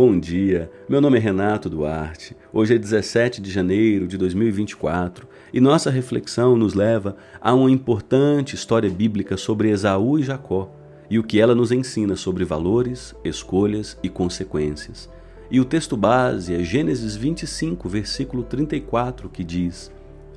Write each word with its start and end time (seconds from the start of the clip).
bom 0.00 0.16
dia. 0.16 0.70
Meu 0.88 1.00
nome 1.00 1.18
é 1.18 1.20
Renato 1.20 1.68
Duarte. 1.68 2.36
Hoje 2.52 2.72
é 2.72 2.78
17 2.78 3.42
de 3.42 3.50
janeiro 3.50 4.06
de 4.06 4.16
2024 4.16 5.26
e 5.52 5.60
nossa 5.60 5.90
reflexão 5.90 6.56
nos 6.56 6.72
leva 6.72 7.16
a 7.40 7.52
uma 7.52 7.68
importante 7.68 8.54
história 8.54 8.88
bíblica 8.88 9.36
sobre 9.36 9.70
Esaú 9.70 10.16
e 10.16 10.22
Jacó 10.22 10.72
e 11.10 11.18
o 11.18 11.24
que 11.24 11.40
ela 11.40 11.52
nos 11.52 11.72
ensina 11.72 12.14
sobre 12.14 12.44
valores, 12.44 13.12
escolhas 13.24 13.98
e 14.00 14.08
consequências. 14.08 15.10
E 15.50 15.58
o 15.58 15.64
texto 15.64 15.96
base 15.96 16.54
é 16.54 16.62
Gênesis 16.62 17.16
25, 17.16 17.88
versículo 17.88 18.44
34, 18.44 19.28
que 19.28 19.42
diz: 19.42 19.90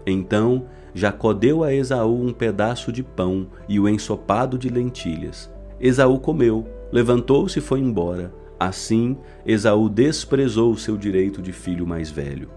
Então 0.07 0.65
Jacó 0.91 1.33
deu 1.33 1.63
a 1.63 1.71
Esaú 1.71 2.19
um 2.19 2.33
pedaço 2.33 2.91
de 2.91 3.03
pão 3.03 3.45
e 3.69 3.79
o 3.79 3.87
ensopado 3.87 4.57
de 4.57 4.69
lentilhas. 4.69 5.51
Esaú 5.79 6.19
comeu, 6.19 6.67
levantou-se 6.91 7.59
e 7.59 7.61
foi 7.61 7.79
embora. 7.79 8.40
Assim, 8.61 9.17
Esaú 9.43 9.89
desprezou 9.89 10.77
seu 10.77 10.95
direito 10.95 11.41
de 11.41 11.51
filho 11.51 11.87
mais 11.87 12.11
velho. 12.11 12.47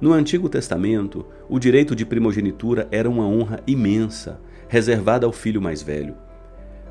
No 0.00 0.12
Antigo 0.12 0.48
Testamento, 0.48 1.24
o 1.48 1.60
direito 1.60 1.94
de 1.94 2.04
primogenitura 2.04 2.88
era 2.90 3.08
uma 3.08 3.24
honra 3.24 3.60
imensa, 3.68 4.40
reservada 4.66 5.26
ao 5.26 5.32
filho 5.32 5.62
mais 5.62 5.80
velho. 5.80 6.16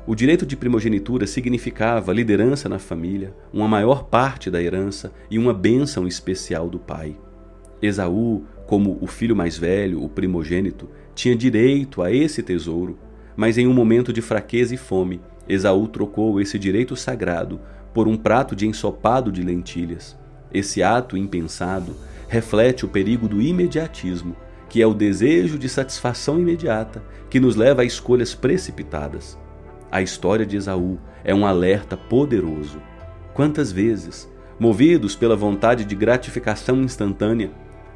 O 0.06 0.14
direito 0.14 0.46
de 0.46 0.56
primogenitura 0.56 1.26
significava 1.26 2.10
liderança 2.10 2.66
na 2.66 2.78
família, 2.78 3.34
uma 3.52 3.68
maior 3.68 4.04
parte 4.04 4.50
da 4.50 4.62
herança 4.62 5.12
e 5.30 5.38
uma 5.38 5.52
bênção 5.52 6.06
especial 6.08 6.70
do 6.70 6.78
pai. 6.78 7.18
Esaú, 7.82 8.44
como 8.66 8.96
o 9.02 9.06
filho 9.06 9.36
mais 9.36 9.58
velho, 9.58 10.02
o 10.02 10.08
primogênito, 10.08 10.88
tinha 11.14 11.36
direito 11.36 12.00
a 12.00 12.10
esse 12.10 12.42
tesouro, 12.42 12.98
mas 13.36 13.58
em 13.58 13.66
um 13.66 13.74
momento 13.74 14.12
de 14.12 14.22
fraqueza 14.22 14.74
e 14.74 14.78
fome, 14.78 15.20
Esaú 15.48 15.86
trocou 15.86 16.40
esse 16.40 16.58
direito 16.58 16.96
sagrado 16.96 17.60
por 17.92 18.08
um 18.08 18.16
prato 18.16 18.56
de 18.56 18.66
ensopado 18.66 19.30
de 19.30 19.42
lentilhas. 19.42 20.16
Esse 20.52 20.82
ato 20.82 21.16
impensado 21.16 21.94
reflete 22.28 22.84
o 22.84 22.88
perigo 22.88 23.28
do 23.28 23.40
imediatismo, 23.40 24.34
que 24.68 24.82
é 24.82 24.86
o 24.86 24.94
desejo 24.94 25.58
de 25.58 25.68
satisfação 25.68 26.38
imediata 26.38 27.02
que 27.30 27.38
nos 27.38 27.56
leva 27.56 27.82
a 27.82 27.84
escolhas 27.84 28.34
precipitadas. 28.34 29.38
A 29.90 30.02
história 30.02 30.44
de 30.44 30.56
Esaú 30.56 30.98
é 31.22 31.34
um 31.34 31.46
alerta 31.46 31.96
poderoso. 31.96 32.80
Quantas 33.32 33.70
vezes, 33.70 34.28
movidos 34.58 35.14
pela 35.14 35.36
vontade 35.36 35.84
de 35.84 35.94
gratificação 35.94 36.82
instantânea, 36.82 37.50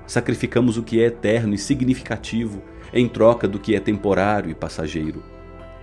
sacrificamos 0.06 0.76
o 0.76 0.82
que 0.82 1.00
é 1.00 1.06
eterno 1.06 1.54
e 1.54 1.58
significativo 1.58 2.62
em 2.92 3.08
troca 3.08 3.48
do 3.48 3.58
que 3.58 3.74
é 3.74 3.80
temporário 3.80 4.50
e 4.50 4.54
passageiro? 4.54 5.22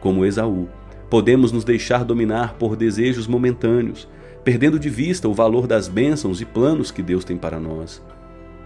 Como 0.07 0.23
Esaú, 0.23 0.69
podemos 1.09 1.51
nos 1.51 1.65
deixar 1.65 2.05
dominar 2.05 2.53
por 2.53 2.77
desejos 2.77 3.27
momentâneos, 3.27 4.07
perdendo 4.41 4.79
de 4.79 4.89
vista 4.89 5.27
o 5.27 5.33
valor 5.33 5.67
das 5.67 5.89
bênçãos 5.89 6.39
e 6.39 6.45
planos 6.45 6.91
que 6.91 7.03
Deus 7.03 7.25
tem 7.25 7.35
para 7.35 7.59
nós. 7.59 8.01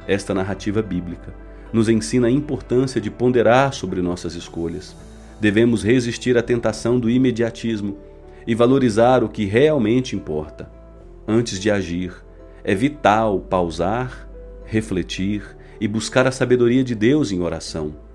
Esta 0.08 0.36
narrativa 0.36 0.84
bíblica 0.84 1.34
nos 1.73 1.89
ensina 1.89 2.28
a 2.28 2.31
importância 2.31 3.02
de 3.02 3.09
ponderar 3.09 3.73
sobre 3.73 4.03
nossas 4.03 4.36
escolhas 4.36 4.95
Devemos 5.39 5.81
resistir 5.81 6.38
à 6.38 6.44
tentação 6.44 7.00
do 7.00 7.09
imediatismo 7.09 7.97
e 8.45 8.53
valorizar 8.53 9.23
o 9.23 9.28
que 9.28 9.45
realmente 9.45 10.16
importa. 10.16 10.69
Antes 11.28 11.59
de 11.59 11.72
agir, 11.72 12.14
é 12.64 12.75
vital 12.75 13.39
pausar, 13.39 14.30
refletir 14.64 15.58
e 15.80 15.88
buscar 15.88 16.28
a 16.28 16.31
sabedoria 16.31 16.84
de 16.84 16.94
Deus 16.94 17.31
em 17.31 17.42
oração. 17.42 18.11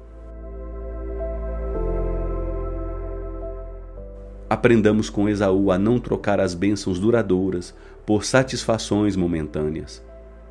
Aprendamos 4.49 5.11
com 5.11 5.29
Esaú 5.29 5.71
a 5.71 5.79
não 5.79 5.99
trocar 5.99 6.41
as 6.41 6.55
bênçãos 6.55 6.99
duradouras 6.99 7.75
por 8.05 8.25
satisfações 8.25 9.17
momentâneas. 9.17 10.05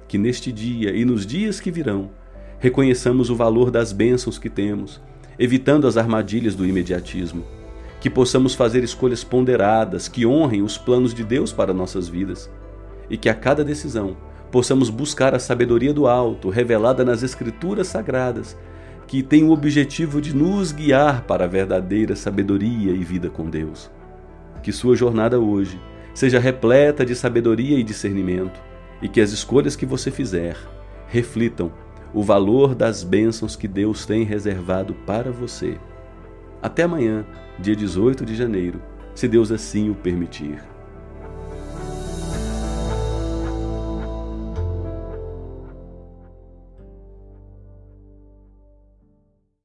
Que 0.08 0.18
neste 0.18 0.52
dia 0.52 0.96
e 0.96 1.06
nos 1.06 1.25
dias 1.25 1.59
que 1.59 1.72
virão, 1.72 2.09
reconheçamos 2.59 3.30
o 3.30 3.36
valor 3.36 3.72
das 3.72 3.92
bênçãos 3.92 4.38
que 4.38 4.50
temos 4.50 5.02
evitando 5.38 5.88
as 5.88 5.97
armadilhas 5.97 6.56
do 6.56 6.66
imediatismo. 6.66 7.44
Que 8.00 8.09
possamos 8.09 8.53
fazer 8.53 8.84
escolhas 8.84 9.24
ponderadas 9.24 10.08
que 10.08 10.25
honrem 10.25 10.62
os 10.62 10.78
planos 10.78 11.14
de 11.14 11.24
Deus 11.24 11.52
para 11.52 11.74
nossas 11.74 12.08
vidas. 12.08 12.50
E 13.09 13.18
que 13.18 13.30
a 13.30 13.34
cada 13.34 13.64
decisão 13.64 14.16
possamos 14.52 14.90
buscar 14.90 15.34
a 15.34 15.40
sabedoria 15.40 15.94
do 15.94 16.08
alto, 16.08 16.50
revelada 16.50 17.03
nas 17.03 17.24
Escrituras 17.24 17.88
sagradas, 17.88 18.56
que 19.08 19.22
tem 19.22 19.44
o 19.44 19.52
objetivo 19.52 20.20
de 20.20 20.36
nos 20.36 20.72
guiar 20.72 21.22
para 21.24 21.46
a 21.46 21.48
verdadeira 21.48 22.16
sabedoria 22.16 22.92
e 22.92 23.04
vida 23.04 23.30
com 23.30 23.50
Deus. 23.50 23.92
Que 24.64 24.72
sua 24.72 24.96
jornada 24.96 25.40
hoje 25.40 25.80
seja 26.14 26.40
repleta 26.40 27.06
de 27.06 27.16
sabedoria 27.16 27.78
e 27.78 27.84
discernimento, 27.84 28.60
e 29.02 29.08
que 29.08 29.22
as 29.22 29.32
escolhas 29.32 29.76
que 29.76 29.86
você 29.86 30.10
fizer 30.10 30.58
reflitam 31.08 31.72
o 32.14 32.24
valor 32.24 32.74
das 32.74 33.04
bênçãos 33.04 33.56
que 33.56 33.68
Deus 33.68 34.06
tem 34.06 34.24
reservado 34.24 34.94
para 35.06 35.32
você. 35.32 35.78
Até 36.62 36.84
amanhã, 36.84 37.26
dia 37.60 37.76
18 37.76 38.26
de 38.26 38.36
janeiro, 38.36 38.82
se 39.14 39.28
Deus 39.28 39.52
assim 39.52 39.90
o 39.90 39.96
permitir. 39.96 40.75